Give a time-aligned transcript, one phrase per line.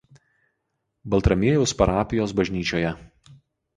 [1.13, 2.95] Baltramiejaus parapijos bažnyčioje.